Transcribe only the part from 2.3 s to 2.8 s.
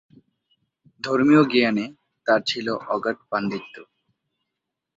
ছিল